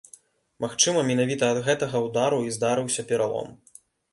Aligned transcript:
Магчыма, 0.63 1.03
менавіта 1.09 1.51
ад 1.55 1.59
гэтага 1.69 1.97
ўдару 2.07 2.41
і 2.49 2.53
здарыўся 2.57 3.07
пералом. 3.13 3.47